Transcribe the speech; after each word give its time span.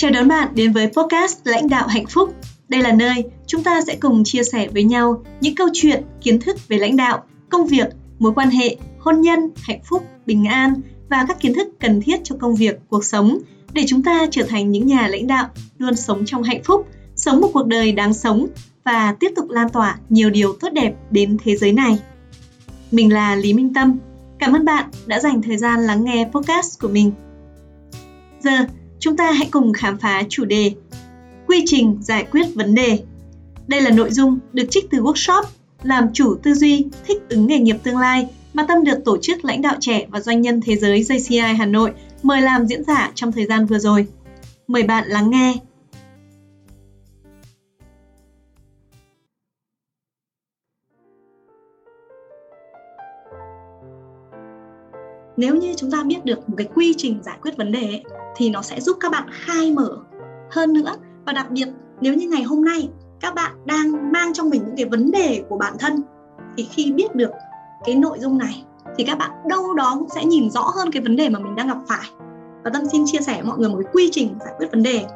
Chào 0.00 0.10
đón 0.10 0.28
bạn 0.28 0.48
đến 0.54 0.72
với 0.72 0.86
podcast 0.86 1.38
Lãnh 1.44 1.68
đạo 1.68 1.86
hạnh 1.88 2.06
phúc. 2.06 2.34
Đây 2.68 2.82
là 2.82 2.92
nơi 2.92 3.24
chúng 3.46 3.62
ta 3.62 3.82
sẽ 3.86 3.96
cùng 4.00 4.24
chia 4.24 4.42
sẻ 4.44 4.68
với 4.72 4.84
nhau 4.84 5.22
những 5.40 5.54
câu 5.54 5.68
chuyện, 5.72 6.04
kiến 6.20 6.40
thức 6.40 6.68
về 6.68 6.78
lãnh 6.78 6.96
đạo, 6.96 7.24
công 7.48 7.66
việc, 7.66 7.86
mối 8.18 8.32
quan 8.34 8.50
hệ, 8.50 8.76
hôn 8.98 9.20
nhân, 9.20 9.50
hạnh 9.56 9.80
phúc, 9.84 10.02
bình 10.26 10.44
an 10.44 10.74
và 11.10 11.24
các 11.28 11.40
kiến 11.40 11.54
thức 11.54 11.68
cần 11.80 12.00
thiết 12.00 12.20
cho 12.24 12.36
công 12.40 12.54
việc, 12.54 12.78
cuộc 12.88 13.04
sống 13.04 13.38
để 13.72 13.82
chúng 13.86 14.02
ta 14.02 14.26
trở 14.30 14.42
thành 14.48 14.70
những 14.70 14.86
nhà 14.86 15.08
lãnh 15.08 15.26
đạo 15.26 15.48
luôn 15.78 15.96
sống 15.96 16.24
trong 16.26 16.42
hạnh 16.42 16.62
phúc, 16.64 16.86
sống 17.16 17.40
một 17.40 17.50
cuộc 17.52 17.66
đời 17.66 17.92
đáng 17.92 18.14
sống 18.14 18.46
và 18.84 19.14
tiếp 19.20 19.32
tục 19.36 19.50
lan 19.50 19.68
tỏa 19.68 19.98
nhiều 20.08 20.30
điều 20.30 20.52
tốt 20.60 20.68
đẹp 20.72 20.94
đến 21.10 21.36
thế 21.44 21.56
giới 21.56 21.72
này. 21.72 21.98
Mình 22.90 23.12
là 23.12 23.34
Lý 23.34 23.54
Minh 23.54 23.74
Tâm. 23.74 23.98
Cảm 24.38 24.52
ơn 24.52 24.64
bạn 24.64 24.90
đã 25.06 25.20
dành 25.20 25.42
thời 25.42 25.56
gian 25.56 25.80
lắng 25.80 26.04
nghe 26.04 26.28
podcast 26.32 26.80
của 26.80 26.88
mình. 26.88 27.12
Giờ, 28.40 28.66
chúng 29.00 29.16
ta 29.16 29.32
hãy 29.32 29.48
cùng 29.50 29.72
khám 29.72 29.98
phá 29.98 30.22
chủ 30.28 30.44
đề 30.44 30.72
Quy 31.46 31.62
trình 31.66 31.98
giải 32.00 32.26
quyết 32.30 32.46
vấn 32.54 32.74
đề. 32.74 32.98
Đây 33.66 33.80
là 33.80 33.90
nội 33.90 34.10
dung 34.10 34.38
được 34.52 34.64
trích 34.70 34.90
từ 34.90 34.98
workshop 34.98 35.42
làm 35.82 36.12
chủ 36.12 36.36
tư 36.42 36.54
duy 36.54 36.86
thích 37.06 37.18
ứng 37.28 37.46
nghề 37.46 37.58
nghiệp 37.58 37.76
tương 37.82 37.98
lai 37.98 38.28
mà 38.54 38.64
Tâm 38.68 38.84
được 38.84 38.98
tổ 39.04 39.18
chức 39.22 39.44
lãnh 39.44 39.62
đạo 39.62 39.76
trẻ 39.80 40.06
và 40.08 40.20
doanh 40.20 40.40
nhân 40.40 40.60
thế 40.64 40.76
giới 40.76 41.00
JCI 41.00 41.56
Hà 41.56 41.66
Nội 41.66 41.92
mời 42.22 42.40
làm 42.40 42.66
diễn 42.66 42.84
giả 42.84 43.12
trong 43.14 43.32
thời 43.32 43.46
gian 43.46 43.66
vừa 43.66 43.78
rồi. 43.78 44.06
Mời 44.68 44.82
bạn 44.82 45.08
lắng 45.08 45.30
nghe. 45.30 45.54
Nếu 55.36 55.54
như 55.54 55.74
chúng 55.76 55.90
ta 55.90 56.02
biết 56.02 56.24
được 56.24 56.48
một 56.48 56.54
cái 56.58 56.68
quy 56.74 56.94
trình 56.96 57.20
giải 57.24 57.38
quyết 57.42 57.56
vấn 57.56 57.72
đề 57.72 57.80
ấy, 57.80 58.02
thì 58.38 58.50
nó 58.50 58.62
sẽ 58.62 58.80
giúp 58.80 58.96
các 59.00 59.12
bạn 59.12 59.28
khai 59.30 59.72
mở 59.72 59.96
hơn 60.50 60.72
nữa. 60.72 60.92
Và 61.26 61.32
đặc 61.32 61.50
biệt, 61.50 61.68
nếu 62.00 62.14
như 62.14 62.28
ngày 62.28 62.42
hôm 62.42 62.64
nay 62.64 62.90
các 63.20 63.34
bạn 63.34 63.52
đang 63.64 64.12
mang 64.12 64.32
trong 64.32 64.50
mình 64.50 64.62
những 64.66 64.76
cái 64.76 64.86
vấn 64.86 65.10
đề 65.10 65.44
của 65.48 65.56
bản 65.56 65.74
thân, 65.78 66.02
thì 66.56 66.64
khi 66.64 66.92
biết 66.92 67.14
được 67.14 67.30
cái 67.84 67.94
nội 67.94 68.18
dung 68.18 68.38
này, 68.38 68.64
thì 68.96 69.04
các 69.04 69.18
bạn 69.18 69.30
đâu 69.48 69.74
đó 69.74 69.96
cũng 69.98 70.08
sẽ 70.08 70.24
nhìn 70.24 70.50
rõ 70.50 70.60
hơn 70.60 70.90
cái 70.92 71.02
vấn 71.02 71.16
đề 71.16 71.28
mà 71.28 71.38
mình 71.38 71.54
đang 71.54 71.68
gặp 71.68 71.78
phải. 71.88 72.10
Và 72.64 72.70
tâm 72.74 72.82
xin 72.92 73.02
chia 73.06 73.18
sẻ 73.18 73.34
với 73.34 73.42
mọi 73.42 73.58
người 73.58 73.68
một 73.68 73.78
cái 73.82 73.92
quy 73.92 74.08
trình 74.12 74.36
giải 74.40 74.54
quyết 74.58 74.70
vấn 74.70 74.82
đề 74.82 75.06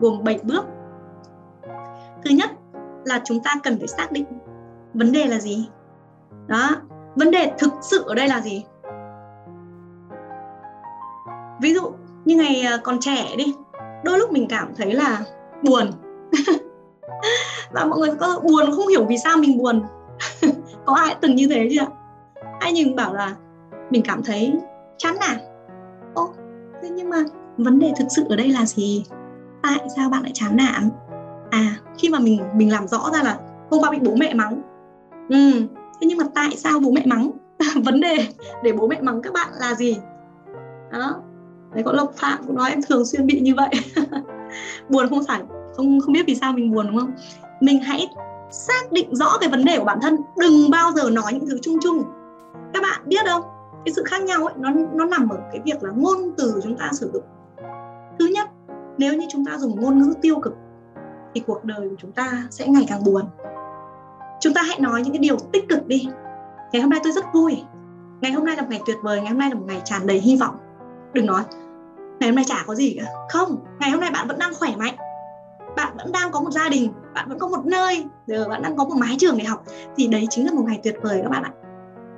gồm 0.00 0.24
7 0.24 0.38
bước. 0.42 0.64
Thứ 2.24 2.30
nhất 2.30 2.50
là 3.04 3.20
chúng 3.24 3.40
ta 3.42 3.54
cần 3.62 3.78
phải 3.78 3.88
xác 3.88 4.12
định 4.12 4.24
vấn 4.94 5.12
đề 5.12 5.26
là 5.26 5.38
gì. 5.38 5.68
Đó, 6.46 6.70
vấn 7.14 7.30
đề 7.30 7.52
thực 7.58 7.72
sự 7.82 8.04
ở 8.06 8.14
đây 8.14 8.28
là 8.28 8.40
gì? 8.40 8.64
Ví 11.60 11.74
dụ 11.74 11.92
như 12.28 12.36
ngày 12.36 12.62
ờ, 12.62 12.78
còn 12.82 13.00
trẻ 13.00 13.36
đi, 13.36 13.54
đôi 14.04 14.18
lúc 14.18 14.32
mình 14.32 14.46
cảm 14.48 14.74
thấy 14.76 14.92
là 14.92 15.24
buồn. 15.62 15.90
Và 17.72 17.84
mọi 17.84 17.98
người 17.98 18.10
có 18.20 18.40
buồn 18.42 18.70
không 18.76 18.88
hiểu 18.88 19.04
vì 19.04 19.18
sao 19.18 19.36
mình 19.36 19.58
buồn. 19.58 19.82
Có 20.84 20.94
ai 20.94 21.16
từng 21.20 21.34
như 21.34 21.48
thế 21.50 21.68
chưa? 21.72 21.86
Ai 22.60 22.72
nhìn 22.72 22.96
bảo 22.96 23.14
là 23.14 23.34
mình 23.90 24.02
cảm 24.02 24.22
thấy 24.22 24.54
chán 24.98 25.16
nản? 25.20 25.38
Ô, 26.14 26.34
thế 26.82 26.88
nhưng 26.90 27.10
mà 27.10 27.16
vấn 27.56 27.78
đề 27.78 27.92
thực 27.98 28.06
sự 28.16 28.24
ở 28.28 28.36
đây 28.36 28.48
là 28.48 28.66
gì? 28.66 29.04
Tại 29.62 29.78
sao 29.96 30.08
bạn 30.10 30.22
lại 30.22 30.32
chán 30.34 30.56
nản? 30.56 30.90
À 31.50 31.76
khi 31.98 32.08
mà 32.08 32.18
mình 32.18 32.40
mình 32.54 32.72
làm 32.72 32.88
rõ 32.88 33.10
ra 33.12 33.22
là 33.22 33.38
hôm 33.70 33.80
qua 33.80 33.90
bị 33.90 33.98
bố 34.02 34.14
mẹ 34.14 34.34
mắng. 34.34 34.62
Ừ 35.28 35.52
thế 36.00 36.06
nhưng 36.06 36.18
mà 36.18 36.24
tại 36.34 36.56
sao 36.56 36.80
bố 36.80 36.90
mẹ 36.90 37.02
mắng? 37.06 37.30
Vấn 37.84 38.00
đề 38.00 38.16
để 38.62 38.72
bố 38.72 38.86
mẹ 38.86 39.00
mắng 39.00 39.22
các 39.22 39.32
bạn 39.32 39.48
là 39.60 39.74
gì? 39.74 39.98
Đó 40.92 41.22
đấy, 41.74 41.82
có 41.84 41.92
lộc 41.92 42.12
phạm 42.16 42.38
cũng 42.46 42.56
nói 42.56 42.70
em 42.70 42.80
thường 42.82 43.04
xuyên 43.04 43.26
bị 43.26 43.40
như 43.40 43.54
vậy. 43.54 43.70
Buồn 44.88 45.08
không 45.08 45.24
phải, 45.28 45.42
không 45.76 46.00
không 46.00 46.12
biết 46.12 46.26
vì 46.26 46.34
sao 46.34 46.52
mình 46.52 46.74
buồn, 46.74 46.86
đúng 46.86 46.98
không? 46.98 47.12
Mình 47.60 47.82
hãy 47.82 48.06
xác 48.50 48.92
định 48.92 49.16
rõ 49.16 49.38
cái 49.40 49.48
vấn 49.48 49.64
đề 49.64 49.78
của 49.78 49.84
bản 49.84 49.98
thân, 50.02 50.16
đừng 50.36 50.70
bao 50.70 50.92
giờ 50.92 51.10
nói 51.10 51.32
những 51.32 51.46
thứ 51.46 51.58
chung 51.62 51.78
chung. 51.82 52.02
Các 52.74 52.82
bạn 52.82 53.00
biết 53.06 53.26
không? 53.26 53.42
Cái 53.84 53.92
sự 53.96 54.02
khác 54.06 54.22
nhau 54.22 54.46
ấy, 54.46 54.54
nó 54.58 54.70
nó 54.94 55.04
nằm 55.04 55.28
ở 55.28 55.38
cái 55.52 55.60
việc 55.64 55.82
là 55.82 55.90
ngôn 55.90 56.18
từ 56.36 56.60
chúng 56.62 56.76
ta 56.76 56.90
sử 56.92 57.10
dụng. 57.12 57.24
Thứ 58.18 58.26
nhất, 58.26 58.48
nếu 58.98 59.14
như 59.14 59.26
chúng 59.30 59.44
ta 59.44 59.58
dùng 59.58 59.80
ngôn 59.80 59.98
ngữ 59.98 60.14
tiêu 60.22 60.40
cực, 60.40 60.54
thì 61.34 61.42
cuộc 61.46 61.64
đời 61.64 61.88
của 61.88 61.96
chúng 61.98 62.12
ta 62.12 62.46
sẽ 62.50 62.66
ngày 62.66 62.86
càng 62.88 63.04
buồn. 63.04 63.24
Chúng 64.40 64.54
ta 64.54 64.62
hãy 64.62 64.80
nói 64.80 65.02
những 65.02 65.12
cái 65.12 65.18
điều 65.18 65.36
tích 65.52 65.68
cực 65.68 65.86
đi. 65.86 66.08
Ngày 66.72 66.82
hôm 66.82 66.90
nay 66.90 67.00
tôi 67.04 67.12
rất 67.12 67.24
vui. 67.34 67.62
Ngày 68.20 68.32
hôm 68.32 68.44
nay 68.44 68.56
là 68.56 68.62
một 68.62 68.68
ngày 68.70 68.80
tuyệt 68.86 68.96
vời, 69.02 69.20
ngày 69.20 69.30
hôm 69.30 69.38
nay 69.38 69.50
là 69.50 69.54
một 69.54 69.64
ngày 69.66 69.80
tràn 69.84 70.06
đầy 70.06 70.20
hy 70.20 70.36
vọng 70.36 70.56
đừng 71.12 71.26
nói. 71.26 71.42
Ngày 72.20 72.28
hôm 72.28 72.36
nay 72.36 72.44
chả 72.48 72.64
có 72.66 72.74
gì 72.74 72.96
cả. 73.00 73.10
Không, 73.28 73.64
ngày 73.80 73.90
hôm 73.90 74.00
nay 74.00 74.10
bạn 74.10 74.28
vẫn 74.28 74.38
đang 74.38 74.54
khỏe 74.54 74.76
mạnh. 74.76 74.94
Bạn 75.76 75.96
vẫn 75.96 76.12
đang 76.12 76.30
có 76.30 76.40
một 76.40 76.50
gia 76.50 76.68
đình, 76.68 76.92
bạn 77.14 77.28
vẫn 77.28 77.38
có 77.38 77.48
một 77.48 77.66
nơi, 77.66 78.04
giờ 78.26 78.48
bạn 78.48 78.62
đang 78.62 78.76
có 78.76 78.84
một 78.84 78.94
mái 78.98 79.16
trường 79.18 79.38
để 79.38 79.44
học. 79.44 79.62
Thì 79.96 80.06
đấy 80.06 80.26
chính 80.30 80.46
là 80.46 80.52
một 80.52 80.64
ngày 80.66 80.80
tuyệt 80.82 80.96
vời 81.02 81.20
các 81.22 81.28
bạn 81.28 81.42
ạ. 81.42 81.50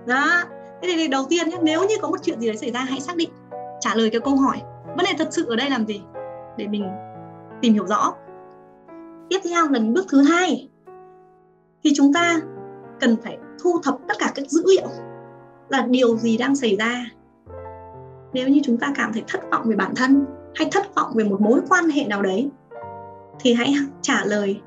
Đó. 0.06 0.42
Thế 0.82 0.92
thì 0.96 1.08
đầu 1.08 1.26
tiên 1.28 1.48
nhé 1.48 1.56
nếu 1.62 1.80
như 1.88 1.94
có 2.02 2.08
một 2.08 2.16
chuyện 2.22 2.40
gì 2.40 2.46
đấy 2.46 2.56
xảy 2.56 2.70
ra, 2.70 2.80
hãy 2.80 3.00
xác 3.00 3.16
định, 3.16 3.30
trả 3.80 3.94
lời 3.94 4.10
cái 4.10 4.20
câu 4.20 4.36
hỏi, 4.36 4.62
vấn 4.96 5.04
đề 5.04 5.10
thật 5.18 5.28
sự 5.30 5.46
ở 5.48 5.56
đây 5.56 5.70
làm 5.70 5.86
gì? 5.86 6.02
Để 6.56 6.66
mình 6.66 6.88
tìm 7.60 7.74
hiểu 7.74 7.86
rõ. 7.86 8.14
Tiếp 9.28 9.40
theo 9.44 9.68
là 9.68 9.80
bước 9.94 10.06
thứ 10.10 10.22
hai, 10.22 10.70
thì 11.84 11.92
chúng 11.96 12.12
ta 12.12 12.40
cần 13.00 13.16
phải 13.24 13.38
thu 13.62 13.80
thập 13.82 13.96
tất 14.08 14.14
cả 14.18 14.32
các 14.34 14.46
dữ 14.48 14.62
liệu 14.66 14.88
là 15.68 15.82
điều 15.82 16.16
gì 16.16 16.36
đang 16.36 16.56
xảy 16.56 16.76
ra 16.76 17.04
nếu 18.32 18.48
như 18.48 18.60
chúng 18.64 18.76
ta 18.76 18.92
cảm 18.96 19.12
thấy 19.12 19.24
thất 19.28 19.40
vọng 19.50 19.62
về 19.64 19.76
bản 19.76 19.94
thân 19.94 20.24
hay 20.54 20.68
thất 20.72 20.94
vọng 20.94 21.12
về 21.14 21.24
một 21.24 21.40
mối 21.40 21.60
quan 21.68 21.88
hệ 21.88 22.04
nào 22.04 22.22
đấy 22.22 22.50
thì 23.40 23.54
hãy 23.54 23.74
trả 24.02 24.24
lời 24.24 24.60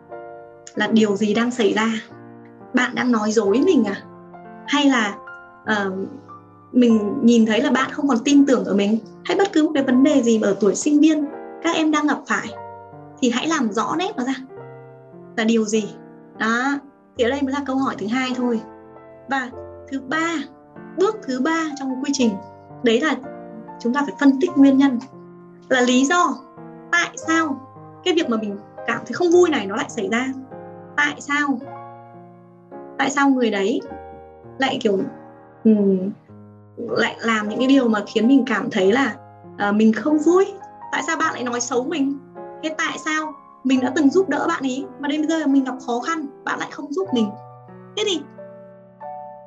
là 0.75 0.87
điều 0.87 1.15
gì 1.15 1.33
đang 1.33 1.51
xảy 1.51 1.73
ra? 1.73 1.91
Bạn 2.73 2.95
đang 2.95 3.11
nói 3.11 3.31
dối 3.31 3.61
mình 3.65 3.83
à? 3.83 4.01
Hay 4.67 4.85
là 4.85 5.15
uh, 5.63 5.93
mình 6.71 7.13
nhìn 7.23 7.45
thấy 7.45 7.61
là 7.61 7.71
bạn 7.71 7.91
không 7.91 8.07
còn 8.07 8.17
tin 8.25 8.45
tưởng 8.45 8.65
ở 8.65 8.73
mình? 8.73 8.97
Hay 9.25 9.37
bất 9.37 9.53
cứ 9.53 9.63
một 9.63 9.71
cái 9.73 9.83
vấn 9.83 10.03
đề 10.03 10.21
gì 10.23 10.39
mà 10.39 10.47
ở 10.47 10.55
tuổi 10.59 10.75
sinh 10.75 10.99
viên 10.99 11.25
các 11.63 11.75
em 11.75 11.91
đang 11.91 12.07
gặp 12.07 12.17
phải 12.27 12.47
thì 13.21 13.29
hãy 13.29 13.47
làm 13.47 13.71
rõ 13.71 13.95
nét 13.97 14.11
nó 14.17 14.23
ra. 14.23 14.33
Là 15.37 15.43
điều 15.43 15.65
gì? 15.65 15.89
Đó 16.37 16.79
thì 17.17 17.23
ở 17.23 17.29
đây 17.29 17.41
mới 17.41 17.53
là 17.53 17.59
câu 17.65 17.75
hỏi 17.75 17.95
thứ 17.97 18.07
hai 18.07 18.31
thôi. 18.35 18.59
Và 19.29 19.49
thứ 19.91 20.01
ba 20.07 20.35
bước 20.97 21.15
thứ 21.27 21.39
ba 21.39 21.65
trong 21.79 22.03
quy 22.03 22.11
trình 22.13 22.29
đấy 22.83 23.01
là 23.01 23.15
chúng 23.83 23.93
ta 23.93 24.01
phải 24.05 24.15
phân 24.19 24.39
tích 24.41 24.51
nguyên 24.55 24.77
nhân 24.77 24.99
là 25.69 25.81
lý 25.81 26.05
do 26.05 26.35
tại 26.91 27.09
sao 27.27 27.59
cái 28.03 28.13
việc 28.13 28.29
mà 28.29 28.37
mình 28.37 28.57
cảm 28.87 29.01
thấy 29.05 29.13
không 29.13 29.31
vui 29.31 29.49
này 29.49 29.65
nó 29.65 29.75
lại 29.75 29.89
xảy 29.89 30.09
ra. 30.11 30.27
Tại 30.97 31.21
sao? 31.21 31.59
Tại 32.97 33.09
sao 33.09 33.29
người 33.29 33.51
đấy 33.51 33.81
lại 34.57 34.77
kiểu 34.81 34.99
um, 35.63 36.11
lại 36.77 37.15
làm 37.19 37.49
những 37.49 37.59
cái 37.59 37.67
điều 37.67 37.87
mà 37.87 37.99
khiến 38.07 38.27
mình 38.27 38.43
cảm 38.45 38.69
thấy 38.71 38.91
là 38.91 39.15
uh, 39.69 39.75
mình 39.75 39.93
không 39.93 40.17
vui? 40.19 40.45
Tại 40.91 41.03
sao 41.07 41.17
bạn 41.17 41.33
lại 41.33 41.43
nói 41.43 41.61
xấu 41.61 41.83
mình? 41.83 42.17
Thế 42.63 42.75
tại 42.77 42.97
sao 43.05 43.33
mình 43.63 43.79
đã 43.81 43.91
từng 43.95 44.09
giúp 44.09 44.29
đỡ 44.29 44.45
bạn 44.47 44.63
ý 44.63 44.85
mà 44.99 45.07
đến 45.07 45.27
bây 45.27 45.39
giờ 45.39 45.47
mình 45.47 45.63
gặp 45.63 45.75
khó 45.87 45.99
khăn 45.99 46.25
bạn 46.43 46.59
lại 46.59 46.69
không 46.71 46.93
giúp 46.93 47.07
mình? 47.13 47.29
Thế 47.97 48.03
thì 48.07 48.21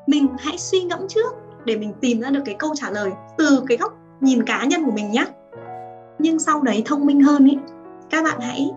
mình 0.06 0.28
hãy 0.38 0.58
suy 0.58 0.82
ngẫm 0.82 1.08
trước 1.08 1.34
để 1.64 1.76
mình 1.76 1.92
tìm 2.00 2.20
ra 2.20 2.30
được 2.30 2.42
cái 2.44 2.54
câu 2.58 2.74
trả 2.74 2.90
lời 2.90 3.12
từ 3.38 3.62
cái 3.68 3.76
góc 3.76 3.92
nhìn 4.20 4.42
cá 4.42 4.64
nhân 4.64 4.84
của 4.84 4.90
mình 4.90 5.10
nhé 5.10 5.24
nhưng 6.18 6.38
sau 6.38 6.62
đấy 6.62 6.82
thông 6.86 7.06
minh 7.06 7.22
hơn 7.22 7.46
ý 7.46 7.58
các 8.10 8.24
bạn 8.24 8.40
hãy 8.40 8.70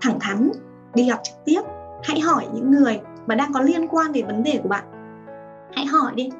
thẳng 0.00 0.20
thắn 0.20 0.50
đi 0.94 1.08
gặp 1.08 1.20
trực 1.24 1.44
tiếp. 1.44 1.60
Hãy 2.02 2.20
hỏi 2.20 2.46
những 2.54 2.70
người 2.70 3.00
mà 3.26 3.34
đang 3.34 3.52
có 3.52 3.60
liên 3.60 3.88
quan 3.88 4.12
đến 4.12 4.26
vấn 4.26 4.42
đề 4.42 4.60
của 4.62 4.68
bạn. 4.68 4.84
Hãy 5.72 5.86
hỏi 5.86 6.12
đi. 6.14 6.30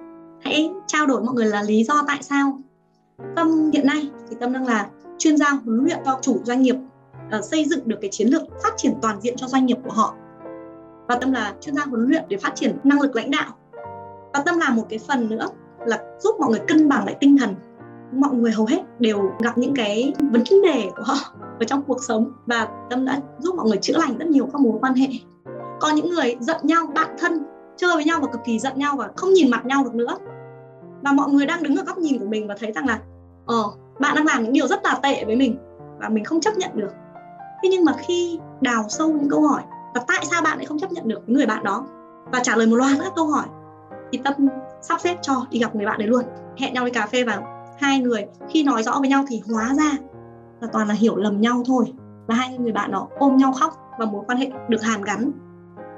Hãy 0.43 0.70
trao 0.87 1.06
đổi 1.06 1.23
mọi 1.23 1.35
người 1.35 1.46
là 1.46 1.62
lý 1.62 1.85
do 1.85 2.05
tại 2.06 2.19
sao. 2.23 2.58
Tâm 3.37 3.70
hiện 3.73 3.87
nay 3.87 4.11
thì 4.31 4.37
tâm 4.41 4.52
đang 4.52 4.67
là 4.67 4.88
chuyên 5.19 5.37
gia 5.37 5.50
huấn 5.50 5.85
luyện 5.85 5.99
cho 6.05 6.19
chủ 6.23 6.41
doanh 6.44 6.62
nghiệp 6.62 6.76
uh, 7.38 7.44
xây 7.44 7.64
dựng 7.64 7.88
được 7.88 7.99
cái 8.00 8.11
chiến 8.11 8.29
lược 8.29 8.43
phát 8.62 8.73
triển 8.76 8.94
toàn 9.02 9.20
diện 9.20 9.37
cho 9.37 9.46
doanh 9.46 9.67
nghiệp 9.67 9.79
của 9.85 9.93
họ. 9.93 10.14
Và 11.08 11.17
tâm 11.17 11.32
là 11.32 11.55
chuyên 11.61 11.75
gia 11.75 11.85
huấn 11.85 12.08
luyện 12.08 12.25
để 12.29 12.37
phát 12.37 12.52
triển 12.55 12.76
năng 12.85 13.00
lực 13.00 13.17
lãnh 13.17 13.31
đạo. 13.31 13.50
Và 14.32 14.43
tâm 14.46 14.58
là 14.58 14.70
một 14.70 14.87
cái 14.88 14.99
phần 15.08 15.29
nữa 15.29 15.46
là 15.87 15.99
giúp 16.20 16.37
mọi 16.41 16.50
người 16.50 16.61
cân 16.69 16.88
bằng 16.88 17.05
lại 17.05 17.17
tinh 17.20 17.37
thần 17.38 17.55
mọi 18.12 18.35
người 18.35 18.53
hầu 18.53 18.67
hết 18.67 18.81
đều 18.99 19.31
gặp 19.43 19.59
những 19.59 19.75
cái 19.75 20.12
vấn 20.21 20.43
đề 20.62 20.91
của 20.97 21.03
họ 21.03 21.17
ở 21.61 21.65
trong 21.67 21.83
cuộc 21.83 22.03
sống 22.03 22.33
và 22.47 22.69
tâm 22.91 23.05
đã 23.05 23.21
giúp 23.39 23.55
mọi 23.55 23.67
người 23.69 23.79
chữa 23.79 23.99
lành 23.99 24.19
rất 24.19 24.27
nhiều 24.27 24.49
các 24.53 24.61
mối 24.61 24.79
quan 24.81 24.95
hệ. 24.95 25.09
Có 25.81 25.91
những 25.91 26.11
người 26.11 26.37
giận 26.41 26.56
nhau, 26.62 26.87
bạn 26.95 27.09
thân, 27.19 27.47
chơi 27.77 27.95
với 27.95 28.05
nhau 28.05 28.21
và 28.21 28.29
cực 28.33 28.41
kỳ 28.45 28.59
giận 28.59 28.73
nhau 28.77 28.97
và 28.97 29.11
không 29.17 29.33
nhìn 29.33 29.51
mặt 29.51 29.67
nhau 29.67 29.85
được 29.85 29.95
nữa. 29.95 30.17
Và 31.03 31.12
mọi 31.12 31.31
người 31.31 31.47
đang 31.47 31.62
đứng 31.62 31.77
ở 31.77 31.85
góc 31.85 31.99
nhìn 31.99 32.19
của 32.19 32.27
mình 32.27 32.49
và 32.49 32.55
thấy 32.61 32.73
rằng 32.73 32.87
là 32.87 33.01
ờ 33.47 33.65
bạn 34.01 34.15
đang 34.15 34.27
làm 34.27 34.43
những 34.43 34.53
điều 34.53 34.67
rất 34.67 34.85
là 34.85 34.99
tệ 35.03 35.25
với 35.25 35.37
mình 35.37 35.59
và 36.01 36.09
mình 36.09 36.25
không 36.25 36.41
chấp 36.41 36.56
nhận 36.56 36.71
được. 36.75 36.91
Thế 37.62 37.69
nhưng 37.69 37.85
mà 37.85 37.93
khi 38.06 38.39
đào 38.61 38.85
sâu 38.89 39.09
những 39.09 39.31
câu 39.31 39.49
hỏi, 39.49 39.62
và 39.95 40.01
tại 40.09 40.25
sao 40.31 40.43
bạn 40.43 40.59
lại 40.59 40.67
không 40.67 40.79
chấp 40.79 40.93
nhận 40.93 41.09
được 41.09 41.21
người 41.27 41.47
bạn 41.47 41.65
đó? 41.65 41.87
Và 42.33 42.41
trả 42.43 42.56
lời 42.56 42.67
một 42.67 42.77
loạt 42.77 42.97
các 43.01 43.12
câu 43.17 43.27
hỏi, 43.27 43.45
thì 44.12 44.21
tâm 44.25 44.35
sắp 44.83 45.01
xếp 45.01 45.17
cho 45.23 45.47
đi 45.51 45.59
gặp 45.59 45.75
người 45.75 45.87
bạn 45.87 45.99
đấy 45.99 46.09
luôn. 46.09 46.25
Hẹn 46.56 46.75
nhau 46.75 46.85
đi 46.85 46.91
cà 46.91 47.06
phê 47.06 47.25
và 47.25 47.54
hai 47.79 47.99
người 47.99 48.26
khi 48.49 48.62
nói 48.62 48.82
rõ 48.82 48.97
với 49.00 49.09
nhau 49.09 49.25
thì 49.29 49.43
hóa 49.53 49.75
ra 49.75 49.91
là 50.61 50.69
toàn 50.73 50.88
là 50.88 50.94
hiểu 50.94 51.17
lầm 51.17 51.41
nhau 51.41 51.62
thôi. 51.67 51.93
Và 52.26 52.35
hai 52.35 52.59
người 52.59 52.73
bạn 52.73 52.91
đó 52.91 53.09
ôm 53.19 53.37
nhau 53.37 53.53
khóc 53.53 53.73
và 53.99 54.06
mối 54.06 54.25
quan 54.26 54.38
hệ 54.38 54.50
được 54.69 54.82
hàn 54.82 55.03
gắn. 55.03 55.31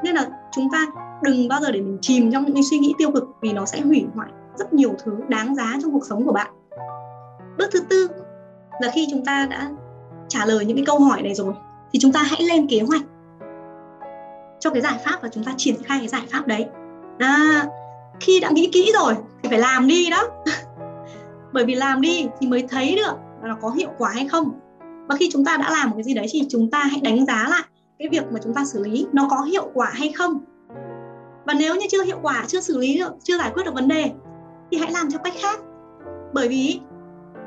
Nên 0.03 0.15
là 0.15 0.27
chúng 0.53 0.69
ta 0.73 0.87
đừng 1.23 1.49
bao 1.49 1.61
giờ 1.61 1.71
để 1.71 1.81
mình 1.81 1.99
chìm 2.01 2.33
trong 2.33 2.45
những 2.45 2.55
cái 2.55 2.63
suy 2.63 2.79
nghĩ 2.79 2.95
tiêu 2.99 3.11
cực 3.11 3.29
vì 3.41 3.53
nó 3.53 3.67
sẽ 3.67 3.81
hủy 3.81 4.07
hoại 4.15 4.29
rất 4.57 4.73
nhiều 4.73 4.95
thứ 5.05 5.13
đáng 5.29 5.55
giá 5.55 5.75
trong 5.83 5.93
cuộc 5.93 6.07
sống 6.09 6.25
của 6.25 6.33
bạn. 6.33 6.51
Bước 7.59 7.69
thứ 7.73 7.81
tư 7.81 8.09
là 8.81 8.91
khi 8.95 9.07
chúng 9.11 9.25
ta 9.25 9.47
đã 9.51 9.71
trả 10.29 10.47
lời 10.47 10.65
những 10.65 10.77
cái 10.77 10.87
câu 10.87 10.99
hỏi 10.99 11.23
này 11.23 11.35
rồi 11.35 11.55
thì 11.93 11.99
chúng 11.99 12.13
ta 12.13 12.23
hãy 12.23 12.43
lên 12.43 12.67
kế 12.67 12.81
hoạch 12.81 13.03
cho 14.61 14.71
cái 14.71 14.83
giải 14.83 14.99
pháp 15.05 15.23
và 15.23 15.29
chúng 15.29 15.45
ta 15.45 15.53
triển 15.57 15.83
khai 15.83 15.99
cái 15.99 16.09
giải 16.09 16.23
pháp 16.33 16.47
đấy. 16.47 16.67
À, 17.19 17.65
khi 18.21 18.41
đã 18.41 18.51
nghĩ 18.51 18.71
kỹ 18.73 18.93
rồi 19.01 19.15
thì 19.43 19.49
phải 19.49 19.59
làm 19.59 19.87
đi 19.87 20.11
đó 20.11 20.23
bởi 21.57 21.65
vì 21.65 21.75
làm 21.75 22.01
đi 22.01 22.29
thì 22.41 22.47
mới 22.47 22.67
thấy 22.69 22.97
được 22.97 23.17
là 23.43 23.49
nó 23.49 23.57
có 23.61 23.71
hiệu 23.71 23.91
quả 23.99 24.11
hay 24.15 24.29
không. 24.29 24.51
Và 25.09 25.17
khi 25.17 25.29
chúng 25.33 25.45
ta 25.45 25.57
đã 25.57 25.71
làm 25.71 25.91
một 25.91 25.97
cái 25.97 26.05
gì 26.05 26.15
đấy 26.15 26.27
thì 26.31 26.47
chúng 26.49 26.71
ta 26.71 26.85
hãy 26.85 27.01
đánh 27.01 27.27
giá 27.27 27.47
lại 27.51 27.63
cái 27.99 28.09
việc 28.09 28.33
mà 28.33 28.41
chúng 28.45 28.55
ta 28.55 28.65
xử 28.65 28.85
lý 28.85 29.07
nó 29.13 29.29
có 29.31 29.41
hiệu 29.41 29.71
quả 29.75 29.91
hay 29.93 30.13
không. 30.13 30.41
Và 31.47 31.55
nếu 31.55 31.75
như 31.75 31.87
chưa 31.91 32.03
hiệu 32.03 32.19
quả, 32.23 32.45
chưa 32.47 32.61
xử 32.61 32.79
lý 32.79 32.99
được, 32.99 33.13
chưa 33.23 33.39
giải 33.39 33.51
quyết 33.55 33.63
được 33.65 33.75
vấn 33.75 33.89
đề 33.89 34.11
thì 34.71 34.79
hãy 34.79 34.93
làm 34.93 35.11
theo 35.11 35.21
cách 35.25 35.35
khác. 35.43 35.61
Bởi 36.35 36.49
vì 36.49 36.81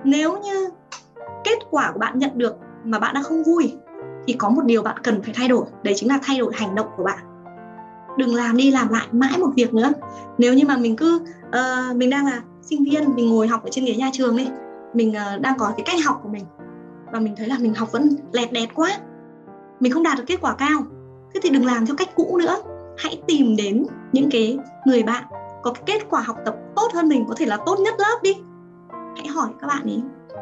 nếu 0.03 0.37
như 0.39 0.69
kết 1.43 1.59
quả 1.69 1.91
của 1.93 1.99
bạn 1.99 2.19
nhận 2.19 2.31
được 2.37 2.55
mà 2.83 2.99
bạn 2.99 3.13
đang 3.13 3.23
không 3.23 3.43
vui 3.43 3.73
thì 4.27 4.33
có 4.33 4.49
một 4.49 4.65
điều 4.65 4.83
bạn 4.83 4.97
cần 5.03 5.21
phải 5.21 5.33
thay 5.33 5.47
đổi, 5.47 5.65
đấy 5.83 5.93
chính 5.97 6.09
là 6.09 6.19
thay 6.23 6.39
đổi 6.39 6.51
hành 6.55 6.75
động 6.75 6.87
của 6.97 7.03
bạn 7.03 7.19
đừng 8.19 8.35
làm 8.35 8.57
đi 8.57 8.71
làm 8.71 8.89
lại 8.89 9.07
mãi 9.11 9.37
một 9.37 9.49
việc 9.55 9.73
nữa. 9.73 9.93
Nếu 10.37 10.53
như 10.53 10.65
mà 10.65 10.77
mình 10.77 10.95
cứ 10.95 11.19
uh, 11.47 11.95
mình 11.95 12.09
đang 12.09 12.25
là 12.25 12.41
sinh 12.61 12.83
viên 12.83 13.15
mình 13.15 13.29
ngồi 13.29 13.47
học 13.47 13.63
ở 13.63 13.69
trên 13.71 13.85
ghế 13.85 13.95
nhà 13.95 14.09
trường 14.13 14.37
đi 14.37 14.47
mình 14.93 15.09
uh, 15.09 15.41
đang 15.41 15.57
có 15.57 15.73
cái 15.77 15.83
cách 15.85 16.05
học 16.05 16.19
của 16.23 16.29
mình 16.29 16.43
và 17.11 17.19
mình 17.19 17.35
thấy 17.37 17.47
là 17.47 17.57
mình 17.59 17.73
học 17.73 17.91
vẫn 17.91 18.09
lẹt 18.31 18.53
đẹt 18.53 18.69
quá 18.75 18.89
mình 19.79 19.91
không 19.91 20.03
đạt 20.03 20.17
được 20.17 20.23
kết 20.27 20.41
quả 20.41 20.53
cao 20.53 20.83
thế 21.33 21.39
thì 21.43 21.49
đừng 21.49 21.65
làm 21.65 21.85
theo 21.85 21.95
cách 21.95 22.09
cũ 22.15 22.37
nữa. 22.37 22.55
Hãy 22.97 23.21
tìm 23.27 23.55
đến 23.55 23.85
những 24.11 24.29
cái 24.31 24.57
người 24.85 25.03
bạn 25.03 25.23
có 25.63 25.71
cái 25.73 25.83
kết 25.85 26.05
quả 26.09 26.21
học 26.21 26.37
tập 26.45 26.55
tốt 26.75 26.87
hơn 26.93 27.09
mình 27.09 27.25
có 27.27 27.35
thể 27.37 27.45
là 27.45 27.57
tốt 27.65 27.79
nhất 27.79 27.93
lớp 27.97 28.19
đi. 28.23 28.37
Hãy 29.17 29.27
hỏi 29.27 29.49
các 29.61 29.67
bạn 29.67 29.83
ấy 29.83 30.01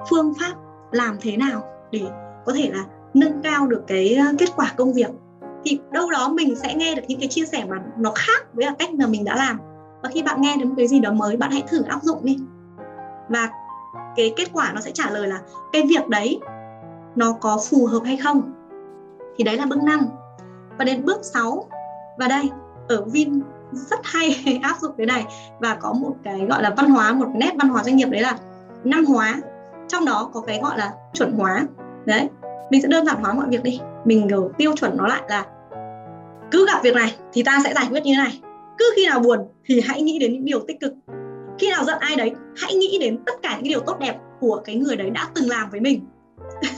phương 0.10 0.34
pháp 0.40 0.54
làm 0.92 1.18
thế 1.22 1.38
nào 1.38 1.64
để 1.92 2.02
có 2.46 2.54
thể 2.56 2.72
là 2.74 2.84
nâng 3.14 3.42
cao 3.44 3.68
được 3.68 3.84
cái 3.88 4.16
ờ, 4.16 4.26
kết 4.38 4.50
quả 4.56 4.74
công 4.78 4.94
việc 4.94 5.10
thì 5.68 5.80
đâu 5.92 6.12
đó 6.12 6.30
mình 6.30 6.56
sẽ 6.56 6.75
nghe 6.75 6.96
được 6.96 7.02
những 7.08 7.19
cái 7.19 7.30
chia 7.30 7.46
sẻ 7.46 7.66
mà 7.69 7.75
nó 7.98 8.12
khác 8.16 8.46
với 8.54 8.66
là 8.66 8.74
cách 8.80 8.94
mà 8.94 9.08
mình 9.08 9.25
đã 9.25 9.36
làm. 9.36 9.60
Và 10.04 10.10
khi 10.14 10.24
bạn 10.24 10.42
nghe 10.42 10.56
đến 10.58 10.68
một 10.68 10.74
cái 10.78 10.88
gì 10.88 11.00
đó 11.00 11.12
mới, 11.12 11.38
bạn 11.38 11.52
hãy 11.52 11.64
thử 11.68 11.84
áp 11.84 12.04
dụng 12.04 12.25
đi. 12.25 12.38
Và 13.30 13.50
cái 14.16 14.34
kết 14.36 14.50
quả 14.54 14.72
nó 14.75 14.81
sẽ 14.81 14.92
trả 14.92 15.10
lời 15.10 15.28
là 15.28 15.42
cái 15.74 15.84
việc 15.90 16.08
đấy 16.08 16.40
nó 17.16 17.34
có 17.42 17.60
phù 17.69 17.86
hợp 17.86 18.02
hay 18.06 18.18
không? 18.18 18.54
Thì 19.38 19.44
đấy 19.44 19.58
là 19.58 19.66
bước 19.66 19.84
5 19.84 20.00
và 20.78 20.86
đến 20.86 21.06
bước 21.06 21.19
6 21.22 21.64
và 22.18 22.28
đây, 22.28 22.50
ở 22.88 23.04
Vin 23.04 23.42
rất 23.72 24.00
hay 24.04 24.60
áp 24.64 24.78
dụng 24.81 24.92
cái 24.98 25.06
này. 25.06 25.25
Và 25.60 25.75
có 25.75 25.94
một 25.94 26.16
cái 26.24 26.46
gọi 26.50 26.64
là 26.64 26.69
văn 26.78 26.90
hóa, 26.90 27.14
một 27.14 27.25
cái 27.25 27.38
nét 27.38 27.54
văn 27.60 27.69
hóa 27.69 27.84
doanh 27.84 27.96
nghiệp 27.96 28.10
đấy 28.10 28.22
là 28.22 28.38
năm 28.84 29.06
hóa. 29.06 29.42
Trong 29.88 30.06
đó 30.06 30.30
có 30.34 30.42
cái 30.42 30.60
gọi 30.64 30.78
là 30.78 30.94
chuẩn 31.14 31.31
hóa. 31.31 31.64
Đấy, 32.06 32.30
mình 32.72 32.81
sẽ 32.81 32.88
đơn 32.88 33.06
giản 33.06 33.24
hóa 33.24 33.34
mọi 33.34 33.46
việc 33.50 33.64
đi. 33.64 33.80
Mình 34.06 34.30
kiểu 34.30 34.52
tiêu 34.58 34.74
chuẩn 34.75 34.98
nó 34.98 35.08
lại 35.08 35.22
là 35.30 35.46
cứ 36.52 36.66
gặp 36.68 36.80
việc 36.84 36.96
này 36.96 37.16
thì 37.34 37.44
ta 37.44 37.60
sẽ 37.64 37.74
giải 37.74 37.88
quyết 37.92 38.04
như 38.04 38.14
thế 38.18 38.24
này. 38.24 38.42
Cứ 38.78 38.86
khi 38.96 39.08
nào 39.08 39.20
buồn 39.20 39.40
thì 39.66 39.82
hãy 39.82 40.02
nghĩ 40.02 40.20
đến 40.20 40.34
những 40.34 40.46
điều 40.46 40.60
tích 40.68 40.80
cực. 40.80 40.94
Khi 41.60 41.72
nào 41.72 41.84
giận 41.84 41.98
ai 42.00 42.16
đấy, 42.16 42.32
hãy 42.58 42.76
nghĩ 42.76 42.98
đến 43.02 43.18
tất 43.26 43.34
cả 43.42 43.56
những 43.56 43.74
điều 43.74 43.80
tốt 43.80 44.00
đẹp 44.00 44.16
của 44.40 44.62
cái 44.66 44.76
người 44.76 44.96
đấy 44.96 45.10
đã 45.10 45.28
từng 45.36 45.50
làm 45.50 45.70
với 45.70 45.80
mình. 45.80 46.06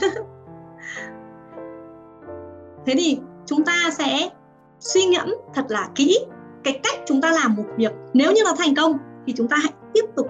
Thế 2.86 2.94
thì 2.98 3.18
chúng 3.46 3.64
ta 3.64 3.90
sẽ 3.98 4.28
suy 4.80 5.04
ngẫm 5.04 5.34
thật 5.54 5.64
là 5.68 5.88
kỹ 5.94 6.18
cái 6.64 6.80
cách 6.82 6.94
chúng 7.06 7.20
ta 7.20 7.32
làm 7.32 7.56
một 7.56 7.64
việc. 7.76 7.92
Nếu 8.14 8.32
như 8.32 8.42
nó 8.44 8.54
thành 8.58 8.74
công 8.74 8.98
thì 9.26 9.32
chúng 9.36 9.48
ta 9.48 9.56
hãy 9.56 9.72
tiếp 9.92 10.04
tục 10.16 10.26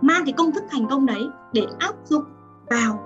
mang 0.00 0.22
cái 0.24 0.32
công 0.36 0.52
thức 0.52 0.64
thành 0.70 0.86
công 0.90 1.06
đấy 1.06 1.22
để 1.52 1.66
áp 1.78 1.94
dụng 2.04 2.24
vào 2.70 3.00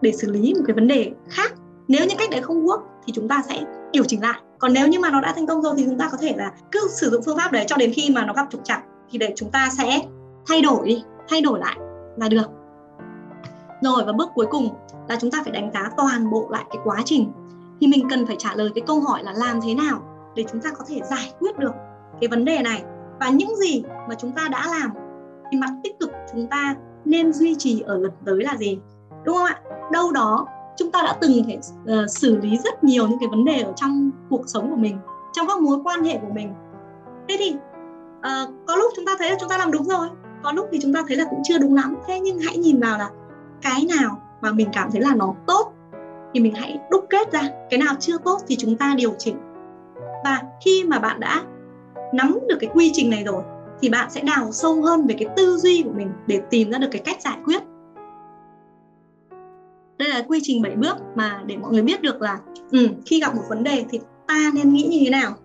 để 0.00 0.12
xử 0.12 0.30
lý 0.30 0.54
một 0.54 0.62
cái 0.66 0.74
vấn 0.74 0.88
đề 0.88 1.12
khác 1.28 1.52
nếu 1.88 2.06
những 2.06 2.18
cách 2.18 2.30
đấy 2.30 2.42
không 2.42 2.66
work 2.66 2.80
thì 3.06 3.12
chúng 3.12 3.28
ta 3.28 3.42
sẽ 3.48 3.60
điều 3.92 4.04
chỉnh 4.04 4.22
lại. 4.22 4.40
Còn 4.58 4.72
nếu 4.72 4.88
như 4.88 4.98
mà 5.00 5.10
nó 5.10 5.20
đã 5.20 5.32
thành 5.32 5.46
công 5.46 5.62
rồi 5.62 5.74
thì 5.76 5.84
chúng 5.84 5.98
ta 5.98 6.08
có 6.12 6.16
thể 6.20 6.34
là 6.36 6.52
cứ 6.72 6.88
sử 6.90 7.10
dụng 7.10 7.22
phương 7.22 7.36
pháp 7.36 7.52
đấy 7.52 7.64
cho 7.68 7.76
đến 7.76 7.92
khi 7.94 8.10
mà 8.10 8.24
nó 8.24 8.32
gặp 8.32 8.46
trục 8.50 8.64
trặc 8.64 8.82
thì 9.10 9.18
để 9.18 9.32
chúng 9.36 9.50
ta 9.50 9.68
sẽ 9.78 10.00
thay 10.46 10.62
đổi 10.62 10.86
đi, 10.86 11.04
thay 11.28 11.40
đổi 11.40 11.58
lại 11.58 11.76
là 12.16 12.28
được. 12.28 12.46
Rồi, 13.82 14.02
và 14.06 14.12
bước 14.12 14.28
cuối 14.34 14.46
cùng 14.50 14.68
là 15.08 15.16
chúng 15.20 15.30
ta 15.30 15.42
phải 15.42 15.52
đánh 15.52 15.70
giá 15.74 15.90
toàn 15.96 16.30
bộ 16.30 16.48
lại 16.50 16.64
cái 16.70 16.78
quá 16.84 17.02
trình. 17.04 17.32
Thì 17.80 17.86
mình 17.86 18.08
cần 18.10 18.26
phải 18.26 18.36
trả 18.38 18.54
lời 18.54 18.70
cái 18.74 18.84
câu 18.86 19.00
hỏi 19.00 19.24
là 19.24 19.32
làm 19.32 19.60
thế 19.60 19.74
nào 19.74 20.02
để 20.36 20.44
chúng 20.52 20.60
ta 20.60 20.70
có 20.78 20.84
thể 20.88 21.00
giải 21.10 21.32
quyết 21.38 21.58
được 21.58 21.72
cái 22.20 22.28
vấn 22.28 22.44
đề 22.44 22.58
này. 22.62 22.82
Và 23.20 23.28
những 23.28 23.56
gì 23.56 23.82
mà 24.08 24.14
chúng 24.14 24.32
ta 24.32 24.48
đã 24.48 24.66
làm 24.70 24.90
thì 25.50 25.58
mặt 25.58 25.70
tích 25.84 25.98
cực 26.00 26.10
chúng 26.32 26.46
ta 26.46 26.74
nên 27.04 27.32
duy 27.32 27.54
trì 27.58 27.80
ở 27.80 27.98
lần 27.98 28.12
tới 28.24 28.42
là 28.44 28.56
gì? 28.56 28.78
Đúng 29.24 29.36
không 29.36 29.46
ạ? 29.46 29.60
Đâu 29.92 30.12
đó 30.12 30.46
chúng 30.76 30.90
ta 30.90 31.02
đã 31.02 31.16
từng 31.20 31.44
phải 31.46 31.56
uh, 31.56 31.86
ờ, 31.86 32.06
xử 32.06 32.36
lý 32.36 32.58
rất 32.64 32.84
nhiều 32.84 33.08
những 33.08 33.18
cái 33.18 33.28
vấn 33.28 33.44
đề 33.44 33.60
ở 33.60 33.72
trong 33.76 34.10
cuộc 34.30 34.42
sống 34.46 34.70
của 34.70 34.76
mình 34.76 34.98
trong 35.32 35.46
các 35.48 35.60
mối 35.60 35.78
quan 35.84 36.04
hệ 36.04 36.18
của 36.18 36.32
mình. 36.34 36.54
Thế 37.28 37.36
thì 37.38 37.54
uh, 38.18 38.54
có 38.66 38.76
lúc 38.76 38.92
chúng 38.96 39.06
ta 39.06 39.12
thấy 39.18 39.30
là 39.30 39.36
chúng 39.40 39.48
ta 39.48 39.58
làm 39.58 39.70
đúng 39.70 39.84
rồi 39.84 40.08
có 40.42 40.52
lúc 40.52 40.68
thì 40.72 40.78
chúng 40.82 40.94
ta 40.94 41.02
thấy 41.08 41.16
là 41.16 41.24
cũng 41.30 41.40
chưa 41.44 41.58
đúng 41.58 41.74
lắm. 41.74 41.94
Thế 42.06 42.20
nhưng 42.20 42.38
hãy 42.38 42.56
nhìn 42.56 42.80
vào 42.80 42.98
là 42.98 43.10
cái 43.62 43.86
nào 43.98 44.22
mà 44.40 44.52
mình 44.52 44.68
cảm 44.72 44.90
thấy 44.90 45.00
là 45.00 45.14
nó 45.14 45.34
tốt 45.46 45.72
thì 46.34 46.40
mình 46.40 46.54
hãy 46.54 46.78
đúc 46.90 47.06
kết 47.10 47.32
ra 47.32 47.42
cái 47.70 47.80
nào 47.80 47.94
chưa 48.00 48.18
tốt 48.18 48.38
thì 48.48 48.56
chúng 48.56 48.76
ta 48.76 48.94
điều 48.96 49.14
chỉnh. 49.18 49.36
Và 50.24 50.42
khi 50.64 50.84
mà 50.84 50.98
bạn 50.98 51.20
đã 51.20 51.42
nắm 52.12 52.38
được 52.48 52.56
cái 52.60 52.70
quy 52.74 52.90
trình 52.94 53.10
này 53.10 53.24
rồi 53.24 53.42
thì 53.80 53.88
bạn 53.88 54.10
sẽ 54.10 54.20
đào 54.20 54.52
sâu 54.52 54.82
hơn 54.82 55.06
về 55.06 55.14
cái 55.18 55.28
tư 55.36 55.56
duy 55.56 55.82
của 55.82 55.92
mình 55.96 56.12
để 56.26 56.40
tìm 56.50 56.70
ra 56.70 56.78
được 56.78 56.88
cái 56.92 57.02
cách 57.04 57.22
giải 57.22 57.36
quyết 57.44 57.62
đây 59.98 60.08
là 60.08 60.24
quy 60.28 60.40
trình 60.42 60.62
7 60.62 60.76
bước 60.76 60.96
mà 61.14 61.42
để 61.46 61.56
mọi 61.56 61.72
người 61.72 61.82
biết 61.82 62.02
được 62.02 62.22
là 62.22 62.38
ừ, 62.70 62.88
khi 63.06 63.20
gặp 63.20 63.34
một 63.34 63.42
vấn 63.48 63.64
đề 63.64 63.84
thì 63.90 63.98
ta 64.26 64.50
nên 64.54 64.72
nghĩ 64.72 64.82
như 64.82 64.98
thế 65.04 65.10
nào 65.10 65.36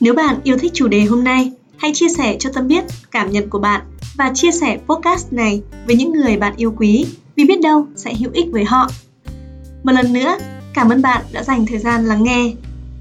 Nếu 0.00 0.14
bạn 0.14 0.40
yêu 0.44 0.58
thích 0.58 0.72
chủ 0.74 0.88
đề 0.88 1.04
hôm 1.04 1.24
nay, 1.24 1.52
hãy 1.76 1.90
chia 1.94 2.08
sẻ 2.08 2.36
cho 2.38 2.50
Tâm 2.54 2.68
biết 2.68 2.84
cảm 3.10 3.30
nhận 3.30 3.50
của 3.50 3.58
bạn 3.58 3.80
và 4.16 4.30
chia 4.34 4.50
sẻ 4.52 4.78
podcast 4.88 5.32
này 5.32 5.62
với 5.86 5.96
những 5.96 6.12
người 6.12 6.36
bạn 6.36 6.54
yêu 6.56 6.74
quý 6.76 7.06
vì 7.36 7.44
biết 7.44 7.60
đâu 7.62 7.86
sẽ 7.96 8.14
hữu 8.14 8.30
ích 8.32 8.46
với 8.52 8.64
họ. 8.64 8.88
Một 9.82 9.92
lần 9.92 10.12
nữa, 10.12 10.36
cảm 10.74 10.88
ơn 10.88 11.02
bạn 11.02 11.24
đã 11.32 11.42
dành 11.42 11.66
thời 11.66 11.78
gian 11.78 12.04
lắng 12.04 12.22
nghe. 12.22 12.52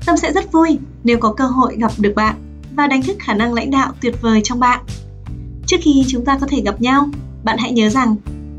Tâm 0.06 0.18
sẽ 0.18 0.34
rất 0.34 0.52
vui 0.52 0.80
nếu 1.04 1.18
có 1.18 1.34
cơ 1.34 1.46
hội 1.46 1.78
gặp 1.78 1.92
được 1.98 2.14
bạn 2.16 2.36
và 2.76 2.88
đánh 2.88 3.04
thức 3.04 3.18
khả 3.20 3.34
năng 3.34 3.54
lãnh 3.54 3.72
đạo 3.72 3.94
tuyệt 4.02 4.16
vời 4.22 4.42
trong 4.44 4.60
bạn. 4.60 4.86
Trước 5.66 5.78
khi 5.82 6.06
chúng 6.08 6.26
ta 6.26 6.38
có 6.42 6.48
thể 6.48 6.62
gặp 6.62 6.82
nhau, 6.82 7.10
bạn 7.44 7.58
hãy 7.58 7.72
nhớ 7.72 7.90
rằng 7.90 8.16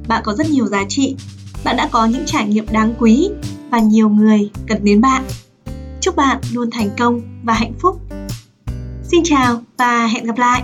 bạn 0.08 0.22
có 0.24 0.34
rất 0.34 0.50
nhiều 0.50 0.66
giá 0.66 0.84
trị, 0.88 1.16
bạn 1.64 1.76
đã 1.76 1.88
có 1.92 2.06
những 2.06 2.22
trải 2.26 2.48
nghiệm 2.48 2.66
đáng 2.72 2.94
quý 2.98 3.30
và 3.70 3.78
nhiều 3.78 4.08
người 4.08 4.50
cần 4.68 4.84
đến 4.84 5.00
bạn. 5.00 5.24
Chúc 6.00 6.16
bạn 6.16 6.38
luôn 6.52 6.70
thành 6.70 6.90
công 6.98 7.20
và 7.44 7.54
hạnh 7.54 7.72
phúc. 7.80 8.00
Xin 9.02 9.20
chào 9.24 9.62
và 9.78 10.06
hẹn 10.06 10.24
gặp 10.24 10.38
lại. 10.38 10.62